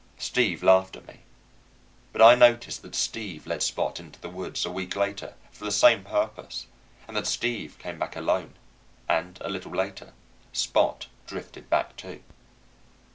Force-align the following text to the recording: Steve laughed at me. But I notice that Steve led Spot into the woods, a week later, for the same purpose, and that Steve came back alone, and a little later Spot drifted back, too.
Steve 0.17 0.63
laughed 0.63 0.95
at 0.95 1.07
me. 1.07 1.19
But 2.11 2.23
I 2.23 2.33
notice 2.33 2.75
that 2.79 2.95
Steve 2.95 3.45
led 3.45 3.61
Spot 3.61 3.99
into 3.99 4.19
the 4.19 4.31
woods, 4.31 4.65
a 4.65 4.71
week 4.71 4.95
later, 4.95 5.35
for 5.51 5.63
the 5.63 5.71
same 5.71 6.03
purpose, 6.03 6.65
and 7.07 7.15
that 7.15 7.27
Steve 7.27 7.77
came 7.77 7.99
back 7.99 8.15
alone, 8.15 8.55
and 9.07 9.37
a 9.41 9.49
little 9.51 9.69
later 9.73 10.13
Spot 10.53 11.05
drifted 11.27 11.69
back, 11.69 11.95
too. 11.97 12.23